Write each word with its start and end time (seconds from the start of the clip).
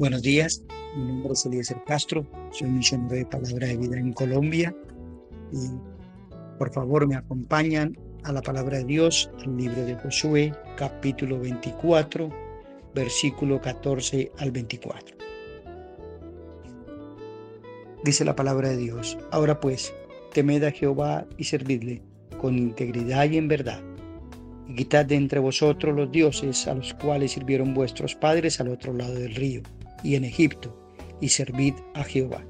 Buenos 0.00 0.22
días, 0.22 0.62
mi 0.96 1.04
nombre 1.04 1.34
es 1.34 1.44
Eliezer 1.44 1.84
Castro, 1.84 2.26
soy 2.52 2.70
misionero 2.70 3.16
de 3.16 3.26
Palabra 3.26 3.66
de 3.66 3.76
Vida 3.76 3.98
en 3.98 4.14
Colombia 4.14 4.74
y 5.52 5.58
por 6.58 6.72
favor 6.72 7.06
me 7.06 7.16
acompañan 7.16 7.98
a 8.24 8.32
la 8.32 8.40
palabra 8.40 8.78
de 8.78 8.84
Dios, 8.84 9.30
al 9.44 9.58
libro 9.58 9.84
de 9.84 9.96
Josué, 9.96 10.54
capítulo 10.78 11.38
24, 11.38 12.30
versículo 12.94 13.60
14 13.60 14.32
al 14.38 14.50
24. 14.52 15.18
Dice 18.02 18.24
la 18.24 18.34
palabra 18.34 18.70
de 18.70 18.78
Dios, 18.78 19.18
ahora 19.30 19.60
pues, 19.60 19.92
temed 20.32 20.64
a 20.64 20.70
Jehová 20.70 21.26
y 21.36 21.44
servidle 21.44 22.02
con 22.40 22.56
integridad 22.56 23.28
y 23.28 23.36
en 23.36 23.48
verdad, 23.48 23.82
y 24.66 24.76
quitad 24.76 25.04
de 25.04 25.16
entre 25.16 25.40
vosotros 25.40 25.94
los 25.94 26.10
dioses 26.10 26.66
a 26.68 26.74
los 26.74 26.94
cuales 26.94 27.32
sirvieron 27.32 27.74
vuestros 27.74 28.14
padres 28.14 28.62
al 28.62 28.68
otro 28.68 28.94
lado 28.94 29.12
del 29.12 29.34
río 29.34 29.60
y 30.02 30.14
en 30.14 30.24
Egipto, 30.24 30.76
y 31.20 31.28
servid 31.28 31.74
a 31.94 32.04
Jehová. 32.04 32.44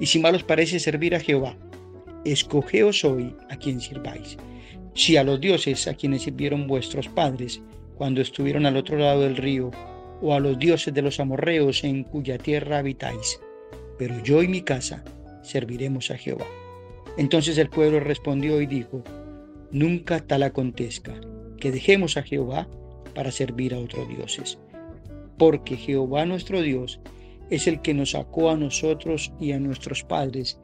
Y 0.00 0.06
si 0.06 0.18
mal 0.18 0.34
os 0.34 0.42
parece 0.42 0.80
servir 0.80 1.14
a 1.14 1.20
Jehová, 1.20 1.56
escogeos 2.24 3.04
hoy 3.04 3.34
a 3.50 3.56
quien 3.56 3.80
sirváis. 3.80 4.36
Si 4.94 5.16
a 5.16 5.24
los 5.24 5.40
dioses 5.40 5.86
a 5.88 5.94
quienes 5.94 6.22
sirvieron 6.22 6.66
vuestros 6.66 7.08
padres 7.08 7.62
cuando 7.96 8.20
estuvieron 8.20 8.66
al 8.66 8.76
otro 8.76 8.98
lado 8.98 9.22
del 9.22 9.36
río, 9.36 9.70
o 10.20 10.32
a 10.32 10.40
los 10.40 10.58
dioses 10.58 10.94
de 10.94 11.02
los 11.02 11.20
amorreos 11.20 11.84
en 11.84 12.04
cuya 12.04 12.38
tierra 12.38 12.78
habitáis, 12.78 13.40
pero 13.98 14.22
yo 14.22 14.42
y 14.42 14.48
mi 14.48 14.62
casa 14.62 15.04
serviremos 15.42 16.10
a 16.10 16.16
Jehová. 16.16 16.46
Entonces 17.18 17.58
el 17.58 17.68
pueblo 17.68 18.00
respondió 18.00 18.60
y 18.60 18.66
dijo, 18.66 19.02
nunca 19.70 20.20
tal 20.20 20.44
acontezca, 20.44 21.14
que 21.58 21.70
dejemos 21.70 22.16
a 22.16 22.22
Jehová 22.22 22.68
para 23.14 23.30
servir 23.30 23.74
a 23.74 23.78
otros 23.78 24.08
dioses 24.08 24.58
porque 25.38 25.76
Jehová 25.76 26.26
nuestro 26.26 26.60
Dios 26.62 27.00
es 27.50 27.66
el 27.66 27.80
que 27.82 27.94
nos 27.94 28.12
sacó 28.12 28.50
a 28.50 28.56
nosotros 28.56 29.32
y 29.40 29.52
a 29.52 29.60
nuestros 29.60 30.02
padres 30.02 30.58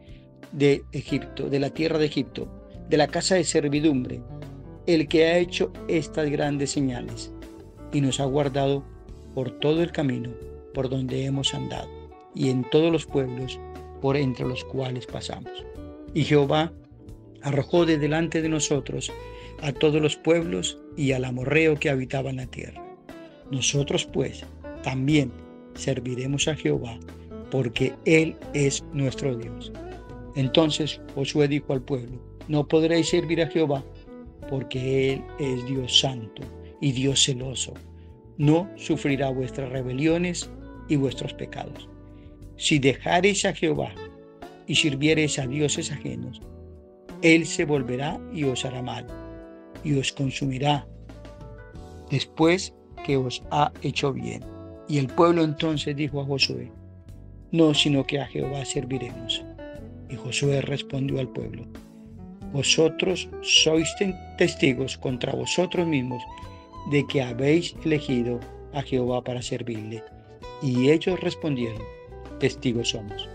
de 0.53 0.83
Egipto, 0.93 1.49
de 1.49 1.61
la 1.61 1.71
tierra 1.71 1.99
de 1.99 2.07
Egipto, 2.07 2.49
de 2.89 2.97
la 2.97 3.09
casa 3.09 3.37
de 3.37 3.45
servidumbre, 3.45 4.21
el 4.87 5.07
que 5.09 5.27
ha 5.27 5.39
hecho 5.39 5.73
estas 5.89 6.31
grandes 6.31 6.71
señales 6.71 7.33
y 7.93 8.01
nos 8.01 8.21
ha 8.21 8.25
guardado 8.25 8.85
por 9.35 9.51
todo 9.61 9.83
el 9.83 9.93
camino 9.93 10.31
por 10.75 10.89
donde 10.89 11.25
hemos 11.25 11.55
andado 11.55 11.89
y 12.35 12.51
en 12.51 12.69
todos 12.71 12.93
los 12.93 13.07
pueblos 13.07 13.59
por 14.01 14.17
entre 14.17 14.47
los 14.47 14.65
cuales 14.65 15.07
pasamos. 15.07 15.53
Y 16.15 16.25
Jehová 16.25 16.73
arrojó 17.43 17.87
de 17.87 17.99
delante 17.99 18.43
de 18.43 18.49
nosotros 18.49 19.13
a 19.63 19.73
todos 19.73 20.01
los 20.01 20.17
pueblos 20.17 20.79
y 20.97 21.13
al 21.13 21.25
amorreo 21.25 21.79
que 21.79 21.91
habitaba 21.91 22.31
en 22.31 22.37
la 22.37 22.47
tierra. 22.47 22.83
Nosotros 23.51 24.07
pues 24.07 24.45
también 24.83 25.33
serviremos 25.75 26.49
a 26.49 26.55
Jehová, 26.55 26.99
porque 27.51 27.95
Él 28.05 28.37
es 28.55 28.85
nuestro 28.93 29.37
Dios. 29.37 29.73
Entonces 30.37 31.01
Josué 31.15 31.49
dijo 31.49 31.73
al 31.73 31.83
pueblo, 31.83 32.21
no 32.49 32.67
podréis 32.67 33.09
servir 33.09 33.43
a 33.43 33.47
Jehová, 33.47 33.85
porque 34.49 35.13
Él 35.13 35.25
es 35.39 35.65
Dios 35.67 35.99
santo 36.01 36.43
y 36.81 36.93
Dios 36.93 37.23
celoso. 37.25 37.75
No 38.39 38.69
sufrirá 38.77 39.31
vuestras 39.31 39.71
rebeliones 39.71 40.51
y 40.89 40.97
vuestros 40.97 41.35
pecados. 41.35 41.89
Si 42.57 42.79
dejareis 42.79 43.45
a 43.45 43.55
Jehová 43.55 43.93
y 44.67 44.75
sirviereis 44.75 45.39
a 45.39 45.47
dioses 45.47 45.93
ajenos, 45.93 46.41
Él 47.23 47.47
se 47.47 47.65
volverá 47.65 48.21
y 48.33 48.45
os 48.45 48.65
hará 48.65 48.83
mal, 48.83 49.07
y 49.85 49.95
os 49.95 50.13
consumirá 50.13 50.87
después 52.11 52.75
que 53.05 53.17
os 53.17 53.43
ha 53.51 53.73
hecho 53.83 54.13
bien. 54.13 54.43
Y 54.91 54.99
el 54.99 55.07
pueblo 55.07 55.45
entonces 55.45 55.95
dijo 55.95 56.21
a 56.21 56.25
Josué, 56.25 56.73
no, 57.53 57.75
sino 57.75 58.05
que 58.05 58.19
a 58.19 58.27
Jehová 58.27 58.65
serviremos. 58.65 59.45
Y 60.09 60.17
Josué 60.17 60.63
respondió 60.63 61.21
al 61.21 61.29
pueblo, 61.29 61.65
vosotros 62.53 63.29
sois 63.41 63.89
testigos 64.37 64.99
contra 64.99 65.33
vosotros 65.33 65.87
mismos 65.87 66.21
de 66.91 67.07
que 67.07 67.23
habéis 67.23 67.77
elegido 67.85 68.41
a 68.73 68.83
Jehová 68.83 69.23
para 69.23 69.43
servirle. 69.43 70.03
Y 70.61 70.91
ellos 70.91 71.21
respondieron, 71.21 71.83
testigos 72.41 72.89
somos. 72.89 73.29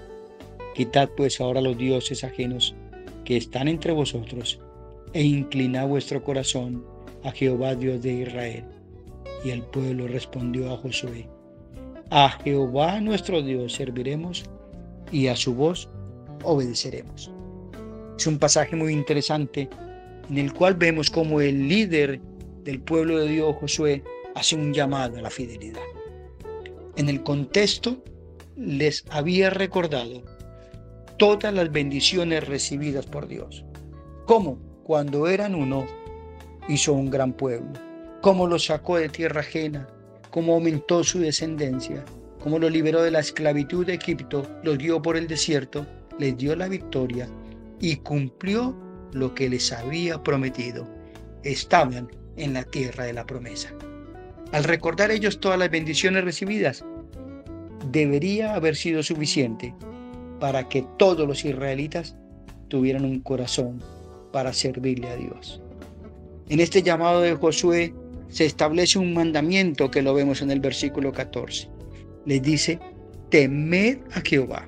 Quitad 0.76 1.08
pues 1.16 1.40
ahora 1.40 1.62
los 1.62 1.78
dioses 1.78 2.26
ajenos 2.26 2.76
que 3.24 3.38
están 3.38 3.70
entre 3.70 3.94
vosotros, 3.94 4.60
e 5.14 5.24
inclinad 5.24 5.88
vuestro 5.88 6.22
corazón 6.22 6.86
a 7.24 7.32
Jehová 7.32 7.76
Dios 7.76 8.02
de 8.02 8.12
Israel. 8.12 8.66
Y 9.46 9.52
el 9.52 9.62
pueblo 9.62 10.10
respondió 10.10 10.74
a 10.74 10.78
Josué, 10.78 11.30
a 12.10 12.30
Jehová 12.44 13.00
nuestro 13.02 13.42
Dios 13.42 13.74
serviremos 13.74 14.44
y 15.12 15.28
a 15.28 15.36
su 15.36 15.56
voz 15.56 15.90
obedeceremos. 16.44 17.32
Es 18.18 18.28
un 18.28 18.40
pasaje 18.40 18.76
muy 18.76 18.94
interesante 18.94 19.70
en 20.30 20.38
el 20.38 20.54
cual 20.54 20.76
vemos 20.76 21.10
como 21.10 21.42
el 21.42 21.68
líder 21.68 22.20
del 22.64 22.82
pueblo 22.82 23.20
de 23.20 23.30
Dios, 23.30 23.56
Josué, 23.60 24.04
hace 24.34 24.56
un 24.56 24.74
llamado 24.74 25.18
a 25.18 25.22
la 25.22 25.30
fidelidad. 25.30 25.82
En 26.96 27.10
el 27.10 27.24
contexto 27.24 28.04
les 28.56 29.06
había 29.10 29.50
recordado 29.50 30.24
todas 31.18 31.54
las 31.54 31.72
bendiciones 31.72 32.48
recibidas 32.48 33.06
por 33.06 33.28
Dios. 33.28 33.66
Como 34.26 34.58
cuando 34.84 35.28
eran 35.28 35.56
uno, 35.56 35.86
hizo 36.68 36.94
un 36.94 37.10
gran 37.10 37.34
pueblo. 37.34 37.74
Cómo 38.22 38.48
los 38.48 38.66
sacó 38.66 38.98
de 38.98 39.10
tierra 39.10 39.42
ajena, 39.42 39.88
cómo 40.36 40.56
aumentó 40.56 41.02
su 41.02 41.20
descendencia, 41.20 42.04
cómo 42.44 42.60
lo 42.60 42.70
liberó 42.70 43.02
de 43.02 43.10
la 43.10 43.22
esclavitud 43.22 43.86
de 43.86 43.94
Egipto, 43.94 44.46
los 44.64 44.78
dio 44.78 45.02
por 45.02 45.16
el 45.16 45.28
desierto, 45.28 45.88
les 46.20 46.36
dio 46.36 46.58
la 46.58 46.68
victoria 46.68 47.30
y 47.80 47.96
cumplió 47.96 48.76
lo 49.14 49.34
que 49.34 49.48
les 49.48 49.72
había 49.72 50.22
prometido. 50.22 50.90
Estaban 51.44 52.10
en 52.36 52.54
la 52.54 52.66
tierra 52.66 53.06
de 53.06 53.14
la 53.14 53.26
promesa. 53.26 53.70
Al 54.52 54.66
recordar 54.66 55.10
ellos 55.10 55.40
todas 55.40 55.58
las 55.58 55.72
bendiciones 55.72 56.26
recibidas, 56.26 56.84
debería 57.90 58.56
haber 58.56 58.76
sido 58.76 59.04
suficiente 59.04 59.74
para 60.42 60.68
que 60.68 60.86
todos 60.98 61.26
los 61.26 61.46
israelitas 61.46 62.18
tuvieran 62.68 63.06
un 63.06 63.22
corazón 63.22 63.82
para 64.34 64.52
servirle 64.52 65.08
a 65.08 65.16
Dios. 65.16 65.62
En 66.50 66.60
este 66.60 66.84
llamado 66.84 67.22
de 67.22 67.36
Josué 67.36 67.94
se 68.30 68.46
establece 68.46 69.00
un 69.00 69.14
mandamiento 69.14 69.92
que 69.92 70.02
lo 70.02 70.14
vemos 70.14 70.42
en 70.42 70.52
el 70.52 70.60
versículo 70.60 71.12
14. 71.12 71.70
Les 72.26 72.42
dice, 72.42 72.80
temed 73.30 74.00
a 74.14 74.22
Jehová. 74.22 74.66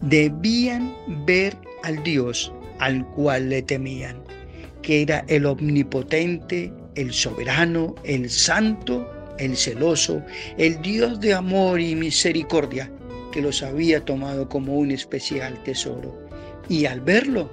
Debían 0.00 0.94
ver 1.26 1.56
al 1.84 2.02
Dios 2.02 2.52
al 2.78 3.06
cual 3.10 3.48
le 3.48 3.62
temían, 3.62 4.22
que 4.82 5.02
era 5.02 5.24
el 5.28 5.46
omnipotente, 5.46 6.72
el 6.96 7.12
soberano, 7.12 7.94
el 8.02 8.28
santo, 8.28 9.08
el 9.38 9.56
celoso, 9.56 10.22
el 10.58 10.82
Dios 10.82 11.20
de 11.20 11.34
amor 11.34 11.80
y 11.80 11.94
misericordia, 11.94 12.90
que 13.30 13.40
los 13.40 13.62
había 13.62 14.04
tomado 14.04 14.48
como 14.48 14.74
un 14.76 14.90
especial 14.90 15.62
tesoro. 15.62 16.18
Y 16.68 16.86
al 16.86 17.00
verlo, 17.00 17.50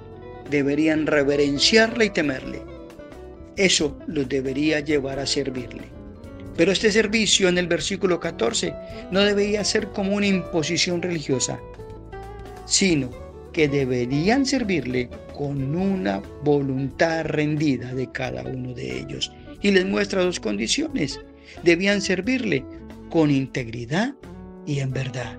deberían 0.50 1.06
reverenciarle 1.06 2.06
y 2.06 2.10
temerle 2.10 2.69
eso 3.56 3.98
los 4.06 4.28
debería 4.28 4.80
llevar 4.80 5.18
a 5.18 5.26
servirle. 5.26 5.84
Pero 6.56 6.72
este 6.72 6.92
servicio 6.92 7.48
en 7.48 7.58
el 7.58 7.66
versículo 7.68 8.20
14 8.20 8.74
no 9.10 9.20
debería 9.20 9.64
ser 9.64 9.88
como 9.88 10.16
una 10.16 10.26
imposición 10.26 11.00
religiosa, 11.00 11.58
sino 12.66 13.10
que 13.52 13.68
deberían 13.68 14.46
servirle 14.46 15.08
con 15.36 15.74
una 15.74 16.20
voluntad 16.44 17.24
rendida 17.24 17.94
de 17.94 18.10
cada 18.12 18.42
uno 18.42 18.74
de 18.74 19.00
ellos. 19.00 19.32
Y 19.62 19.70
les 19.70 19.86
muestra 19.86 20.22
dos 20.22 20.38
condiciones. 20.38 21.20
Debían 21.62 22.00
servirle 22.00 22.64
con 23.10 23.30
integridad 23.30 24.14
y 24.66 24.80
en 24.80 24.92
verdad, 24.92 25.38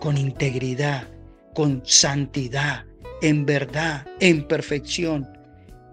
con 0.00 0.16
integridad, 0.18 1.08
con 1.54 1.82
santidad, 1.84 2.84
en 3.20 3.46
verdad, 3.46 4.06
en 4.20 4.46
perfección. 4.48 5.28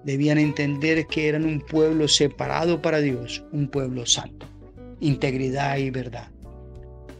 Debían 0.04 0.38
entender 0.38 1.06
que 1.08 1.28
eran 1.28 1.46
un 1.46 1.60
pueblo 1.60 2.08
separado 2.08 2.82
para 2.82 3.00
Dios, 3.00 3.44
un 3.52 3.68
pueblo 3.68 4.06
santo, 4.06 4.46
integridad 5.00 5.78
y 5.78 5.90
verdad. 5.90 6.32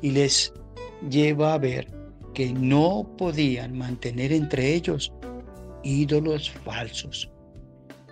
Y 0.02 0.12
les 0.12 0.54
lleva 1.10 1.54
a 1.54 1.58
ver 1.58 1.88
que 2.34 2.54
no 2.54 3.16
podían 3.18 3.78
mantener 3.78 4.32
entre 4.32 4.74
ellos 4.74 5.12
ídolos 5.84 6.50
falsos. 6.50 7.30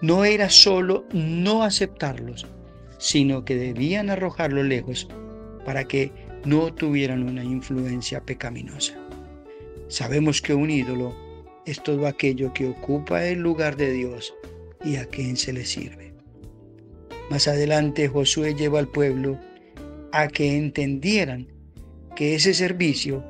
No 0.02 0.26
era 0.26 0.50
solo 0.50 1.06
no 1.12 1.64
aceptarlos, 1.64 2.46
sino 2.98 3.46
que 3.46 3.56
debían 3.56 4.10
arrojarlos 4.10 4.66
lejos 4.66 5.08
para 5.66 5.86
que 5.86 6.12
no 6.46 6.74
tuvieran 6.74 7.24
una 7.24 7.44
influencia 7.44 8.22
pecaminosa. 8.22 8.94
Sabemos 9.88 10.42
que 10.42 10.54
un 10.54 10.70
ídolo 10.70 11.16
es 11.66 11.82
todo 11.82 12.08
aquello 12.08 12.54
que 12.54 12.68
ocupa 12.68 13.26
el 13.26 13.40
lugar 13.40 13.76
de 13.76 13.92
Dios 13.92 14.34
y 14.84 14.98
a 14.98 15.06
quien 15.06 15.38
se 15.38 15.54
le 15.54 15.66
sirve. 15.66 16.14
Más 17.30 17.48
adelante 17.48 18.08
Josué 18.08 18.56
lleva 18.56 18.80
al 18.80 18.88
pueblo 18.88 19.38
a 20.12 20.28
que 20.28 20.58
entendieran 20.58 21.48
que 22.16 22.36
ese 22.36 22.54
servicio 22.54 23.24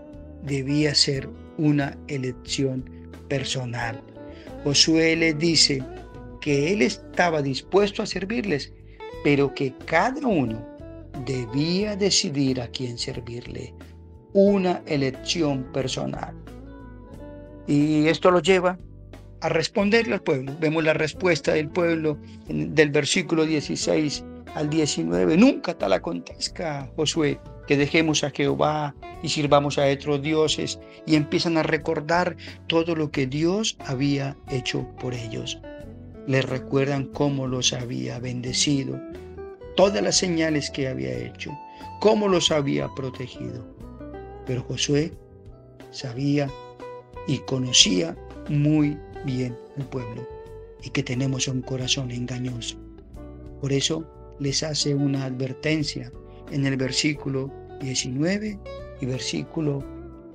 debía 0.43 0.93
ser 0.93 1.29
una 1.57 1.97
elección 2.07 2.89
personal. 3.27 4.01
Josué 4.63 5.15
les 5.15 5.37
dice 5.37 5.83
que 6.41 6.71
él 6.71 6.81
estaba 6.81 7.41
dispuesto 7.41 8.03
a 8.03 8.05
servirles, 8.05 8.71
pero 9.23 9.53
que 9.53 9.73
cada 9.85 10.25
uno 10.25 10.65
debía 11.25 11.95
decidir 11.95 12.61
a 12.61 12.67
quién 12.67 12.97
servirle. 12.97 13.73
Una 14.33 14.83
elección 14.85 15.63
personal. 15.73 16.35
Y 17.65 18.07
esto 18.07 18.29
lo 18.29 18.39
lleva 18.39 18.77
a 19.41 19.49
responderle 19.49 20.15
al 20.15 20.21
pueblo. 20.21 20.55
Vemos 20.59 20.83
la 20.83 20.93
respuesta 20.93 21.53
del 21.53 21.69
pueblo 21.69 22.17
del 22.47 22.89
versículo 22.89 23.45
16 23.45 24.23
al 24.55 24.69
19. 24.69 25.37
Nunca 25.37 25.77
tal 25.77 25.93
acontezca, 25.93 26.89
Josué, 26.95 27.39
que 27.67 27.77
dejemos 27.77 28.23
a 28.23 28.31
Jehová 28.31 28.95
y 29.21 29.29
sirvamos 29.29 29.77
a 29.77 29.85
otros 29.85 30.21
dioses 30.21 30.79
y 31.05 31.15
empiezan 31.15 31.57
a 31.57 31.63
recordar 31.63 32.35
todo 32.67 32.95
lo 32.95 33.11
que 33.11 33.27
Dios 33.27 33.77
había 33.85 34.37
hecho 34.49 34.87
por 34.99 35.13
ellos. 35.13 35.59
Les 36.27 36.43
recuerdan 36.43 37.05
cómo 37.05 37.47
los 37.47 37.73
había 37.73 38.19
bendecido, 38.19 38.99
todas 39.75 40.01
las 40.01 40.17
señales 40.17 40.69
que 40.71 40.87
había 40.87 41.13
hecho, 41.13 41.57
cómo 41.99 42.27
los 42.27 42.51
había 42.51 42.87
protegido. 42.95 43.65
Pero 44.45 44.63
Josué 44.63 45.13
sabía 45.91 46.49
y 47.27 47.39
conocía 47.39 48.15
muy 48.49 48.97
bien 49.25 49.57
el 49.77 49.85
pueblo 49.85 50.27
y 50.83 50.89
que 50.89 51.03
tenemos 51.03 51.47
un 51.47 51.61
corazón 51.61 52.11
engañoso. 52.11 52.77
Por 53.61 53.73
eso 53.73 54.05
les 54.39 54.63
hace 54.63 54.93
una 54.93 55.25
advertencia 55.25 56.11
en 56.51 56.65
el 56.65 56.77
versículo 56.77 57.51
19 57.81 58.59
y 59.01 59.05
versículo 59.05 59.83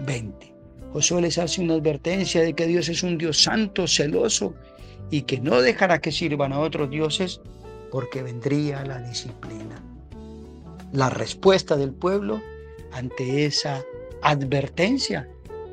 20. 0.06 0.54
Josué 0.92 1.22
les 1.22 1.38
hace 1.38 1.62
una 1.62 1.74
advertencia 1.74 2.42
de 2.42 2.54
que 2.54 2.66
Dios 2.66 2.88
es 2.88 3.02
un 3.02 3.16
Dios 3.16 3.42
santo, 3.42 3.86
celoso 3.86 4.54
y 5.10 5.22
que 5.22 5.40
no 5.40 5.60
dejará 5.60 6.00
que 6.00 6.12
sirvan 6.12 6.52
a 6.52 6.58
otros 6.58 6.90
dioses 6.90 7.40
porque 7.90 8.22
vendría 8.22 8.84
la 8.84 9.00
disciplina. 9.00 9.82
La 10.92 11.08
respuesta 11.08 11.76
del 11.76 11.92
pueblo 11.92 12.42
ante 12.92 13.46
esa 13.46 13.82
advertencia 14.22 15.28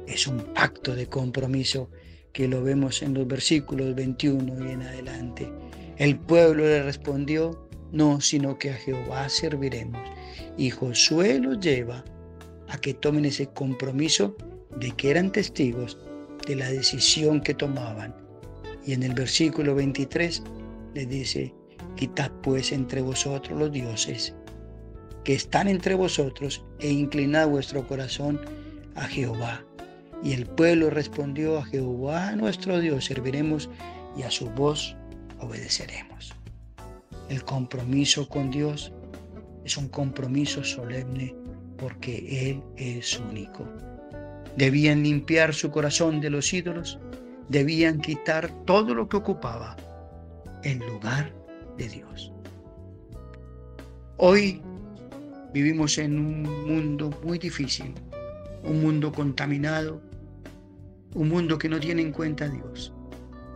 es 0.08 0.28
un 0.28 0.40
pacto 0.54 0.96
de 0.96 1.08
compromiso 1.08 1.90
que 2.40 2.48
lo 2.48 2.64
vemos 2.64 3.02
en 3.02 3.16
los 3.16 3.28
versículos 3.28 3.94
21 3.96 4.66
y 4.66 4.72
en 4.72 4.82
adelante. 4.82 5.52
El 5.98 6.18
pueblo 6.18 6.64
le 6.64 6.84
respondió, 6.84 7.68
no, 7.92 8.22
sino 8.22 8.58
que 8.58 8.70
a 8.70 8.76
Jehová 8.76 9.28
serviremos. 9.28 10.02
Y 10.58 10.70
Josué 10.70 11.38
los 11.40 11.60
lleva 11.60 12.06
a 12.70 12.78
que 12.78 12.94
tomen 12.94 13.26
ese 13.26 13.48
compromiso 13.48 14.38
de 14.80 14.90
que 14.92 15.12
eran 15.12 15.34
testigos 15.34 15.98
de 16.48 16.56
la 16.56 16.70
decisión 16.70 17.42
que 17.42 17.54
tomaban. 17.54 18.16
Y 18.86 18.94
en 18.94 19.04
el 19.04 19.16
versículo 19.16 19.76
23 19.76 20.42
le 20.94 21.06
dice, 21.08 21.54
quitad 21.98 22.32
pues 22.42 22.72
entre 22.72 23.02
vosotros 23.02 23.60
los 23.60 23.70
dioses 23.70 24.34
que 25.26 25.34
están 25.34 25.68
entre 25.68 25.94
vosotros 25.94 26.64
e 26.80 26.90
inclinad 26.90 27.50
vuestro 27.50 27.86
corazón 27.86 28.40
a 28.96 29.08
Jehová. 29.10 29.66
Y 30.24 30.34
el 30.34 30.46
pueblo 30.46 30.90
respondió 30.90 31.58
a 31.58 31.66
Jehová 31.66 32.36
nuestro 32.36 32.80
Dios 32.80 33.06
serviremos 33.06 33.70
y 34.18 34.24
a 34.24 34.32
su 34.32 34.50
voz 34.50 34.96
obedeceremos. 35.40 36.34
El 37.30 37.44
compromiso 37.44 38.28
con 38.28 38.52
Dios 38.52 38.92
es 39.64 39.78
un 39.78 39.88
compromiso 39.88 40.64
solemne 40.64 41.36
porque 41.78 42.50
Él 42.50 42.64
es 42.76 43.20
único. 43.20 43.66
Debían 44.58 45.04
limpiar 45.04 45.54
su 45.54 45.72
corazón 45.72 46.20
de 46.20 46.30
los 46.30 46.52
ídolos, 46.54 47.00
debían 47.48 48.02
quitar 48.02 48.50
todo 48.66 48.94
lo 48.94 49.08
que 49.08 49.18
ocupaba 49.18 49.78
en 50.64 50.80
lugar 50.80 51.32
de 51.78 51.88
Dios. 51.88 52.34
Hoy 54.18 54.62
vivimos 55.54 55.98
en 55.98 56.20
un 56.20 56.44
mundo 56.68 57.10
muy 57.24 57.40
difícil, 57.40 57.94
un 58.64 58.82
mundo 58.82 59.12
contaminado, 59.14 60.02
un 61.14 61.30
mundo 61.30 61.58
que 61.58 61.70
no 61.70 61.80
tiene 61.80 62.02
en 62.02 62.12
cuenta 62.12 62.46
a 62.46 62.50
Dios. 62.50 62.94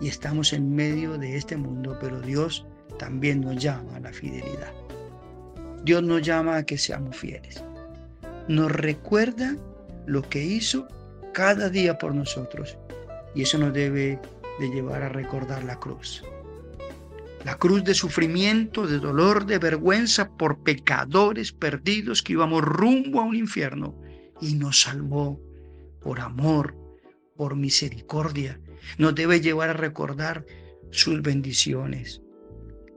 Y 0.01 0.07
estamos 0.07 0.53
en 0.53 0.75
medio 0.75 1.17
de 1.17 1.37
este 1.37 1.55
mundo, 1.55 1.97
pero 1.99 2.19
Dios 2.21 2.65
también 2.97 3.41
nos 3.41 3.61
llama 3.61 3.95
a 3.95 3.99
la 3.99 4.11
fidelidad. 4.11 4.71
Dios 5.83 6.01
nos 6.03 6.21
llama 6.21 6.57
a 6.57 6.65
que 6.65 6.77
seamos 6.77 7.15
fieles. 7.17 7.63
Nos 8.47 8.71
recuerda 8.71 9.55
lo 10.05 10.21
que 10.21 10.43
hizo 10.43 10.87
cada 11.33 11.69
día 11.69 11.97
por 11.97 12.15
nosotros. 12.15 12.77
Y 13.35 13.43
eso 13.43 13.57
nos 13.57 13.73
debe 13.73 14.19
de 14.59 14.69
llevar 14.69 15.03
a 15.03 15.09
recordar 15.09 15.63
la 15.63 15.79
cruz. 15.79 16.23
La 17.43 17.55
cruz 17.55 17.83
de 17.83 17.93
sufrimiento, 17.93 18.87
de 18.87 18.99
dolor, 18.99 19.45
de 19.45 19.57
vergüenza 19.57 20.29
por 20.29 20.59
pecadores 20.59 21.51
perdidos 21.51 22.21
que 22.21 22.33
íbamos 22.33 22.61
rumbo 22.61 23.19
a 23.19 23.23
un 23.23 23.35
infierno. 23.35 23.95
Y 24.39 24.55
nos 24.55 24.81
salvó 24.81 25.39
por 26.01 26.19
amor, 26.19 26.75
por 27.35 27.55
misericordia, 27.55 28.59
nos 28.97 29.15
debe 29.15 29.41
llevar 29.41 29.69
a 29.69 29.73
recordar 29.73 30.45
sus 30.91 31.21
bendiciones, 31.21 32.21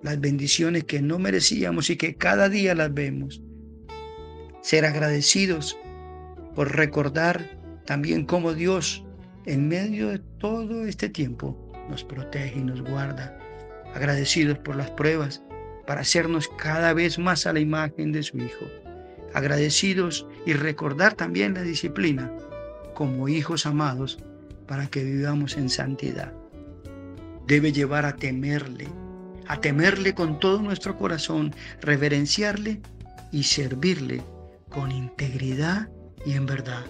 las 0.02 0.20
bendiciones 0.20 0.84
que 0.84 1.00
no 1.00 1.18
merecíamos 1.18 1.90
y 1.90 1.96
que 1.96 2.16
cada 2.16 2.48
día 2.48 2.74
las 2.74 2.92
vemos. 2.92 3.42
Ser 4.62 4.84
agradecidos 4.84 5.78
por 6.54 6.74
recordar 6.76 7.58
también 7.84 8.26
cómo 8.26 8.52
Dios 8.52 9.04
en 9.46 9.68
medio 9.68 10.08
de 10.08 10.18
todo 10.18 10.86
este 10.86 11.08
tiempo 11.08 11.56
nos 11.88 12.04
protege 12.04 12.58
y 12.58 12.64
nos 12.64 12.82
guarda. 12.82 13.38
Agradecidos 13.94 14.58
por 14.58 14.76
las 14.76 14.90
pruebas 14.90 15.42
para 15.86 16.00
hacernos 16.00 16.48
cada 16.58 16.92
vez 16.92 17.18
más 17.18 17.46
a 17.46 17.52
la 17.52 17.60
imagen 17.60 18.12
de 18.12 18.22
su 18.22 18.36
Hijo. 18.38 18.66
Agradecidos 19.32 20.26
y 20.44 20.52
recordar 20.52 21.14
también 21.14 21.54
la 21.54 21.62
disciplina 21.62 22.32
como 22.94 23.28
hijos 23.28 23.66
amados 23.66 24.18
para 24.66 24.86
que 24.86 25.04
vivamos 25.04 25.56
en 25.56 25.68
santidad. 25.68 26.32
Debe 27.46 27.72
llevar 27.72 28.04
a 28.04 28.16
temerle, 28.16 28.88
a 29.46 29.60
temerle 29.60 30.14
con 30.14 30.40
todo 30.40 30.60
nuestro 30.60 30.96
corazón, 30.96 31.54
reverenciarle 31.80 32.80
y 33.32 33.44
servirle 33.44 34.22
con 34.70 34.90
integridad 34.90 35.88
y 36.24 36.32
en 36.32 36.46
verdad. 36.46 36.84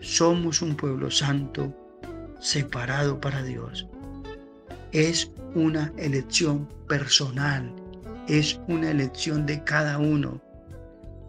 Somos 0.00 0.62
un 0.62 0.76
pueblo 0.76 1.10
santo, 1.10 1.74
separado 2.40 3.20
para 3.20 3.42
Dios. 3.42 3.88
Es 4.92 5.30
una 5.54 5.92
elección 5.96 6.68
personal, 6.88 7.74
es 8.28 8.60
una 8.68 8.90
elección 8.90 9.44
de 9.46 9.62
cada 9.64 9.98
uno. 9.98 10.40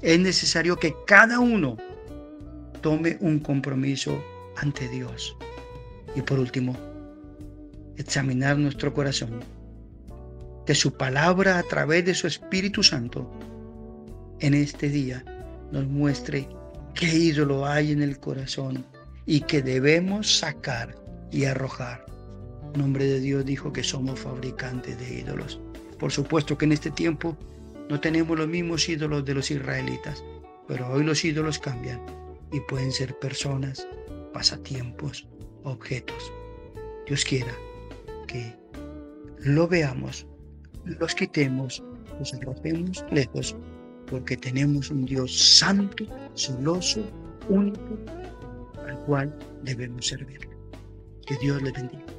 Es 0.01 0.19
necesario 0.19 0.77
que 0.77 0.93
cada 1.08 1.39
uno 1.39 1.77
tome 2.81 3.17
un 3.19 3.39
compromiso 3.39 4.24
ante 4.58 4.88
Dios. 4.88 5.36
Y 6.15 6.21
por 6.21 6.39
último, 6.39 6.75
examinar 7.97 8.57
nuestro 8.57 8.93
corazón. 8.93 9.41
Que 10.65 10.75
su 10.75 10.93
palabra 10.93 11.59
a 11.59 11.63
través 11.63 12.05
de 12.05 12.13
su 12.13 12.27
Espíritu 12.27 12.83
Santo 12.83 13.29
en 14.39 14.53
este 14.53 14.89
día 14.89 15.23
nos 15.71 15.85
muestre 15.85 16.47
qué 16.93 17.13
ídolo 17.13 17.65
hay 17.65 17.91
en 17.91 18.01
el 18.01 18.19
corazón 18.19 18.85
y 19.25 19.41
que 19.41 19.61
debemos 19.61 20.39
sacar 20.39 20.95
y 21.31 21.45
arrojar. 21.45 22.05
El 22.73 22.81
nombre 22.81 23.05
de 23.05 23.19
Dios 23.19 23.45
dijo 23.45 23.73
que 23.73 23.83
somos 23.83 24.19
fabricantes 24.19 24.99
de 24.99 25.19
ídolos. 25.19 25.59
Por 25.99 26.11
supuesto 26.11 26.57
que 26.57 26.65
en 26.65 26.71
este 26.71 26.91
tiempo 26.91 27.37
no 27.89 27.99
tenemos 27.99 28.37
los 28.37 28.47
mismos 28.47 28.87
ídolos 28.87 29.25
de 29.25 29.33
los 29.33 29.51
israelitas, 29.51 30.23
pero 30.67 30.89
hoy 30.91 31.03
los 31.03 31.25
ídolos 31.25 31.59
cambian 31.59 31.99
y 32.51 32.59
pueden 32.61 32.91
ser 32.91 33.17
personas, 33.19 33.87
pasatiempos, 34.33 35.27
objetos. 35.63 36.31
Dios 37.07 37.25
quiera 37.25 37.53
que 38.27 38.55
lo 39.39 39.67
veamos, 39.67 40.27
los 40.85 41.15
quitemos, 41.15 41.83
los 42.19 42.33
arrojemos 42.33 43.03
lejos, 43.11 43.55
porque 44.07 44.37
tenemos 44.37 44.89
un 44.89 45.05
Dios 45.05 45.37
santo, 45.57 46.05
celoso, 46.35 47.01
único, 47.47 47.97
al 48.87 48.99
cual 49.05 49.37
debemos 49.63 50.07
servir. 50.07 50.39
Que 51.25 51.35
Dios 51.37 51.61
le 51.61 51.71
bendiga. 51.71 52.18